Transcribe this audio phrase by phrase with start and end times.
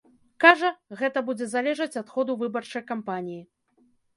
[0.45, 0.69] Кажа,
[1.01, 3.41] гэта будзе залежаць ад ходу выбарчай кампаніі.